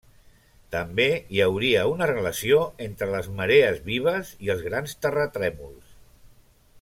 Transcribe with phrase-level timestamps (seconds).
[0.75, 1.05] També
[1.35, 5.93] hi hauria una relació entre les marees vives i els grans terratrèmols.